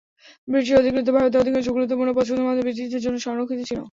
[0.47, 3.79] British অধিকৃত ভারতের অধিকাংশ গুরুত্বপূর্ণ পদ শুধুমাত্র ব্রিটিশদের জন্য সংরক্ষিত ছিল।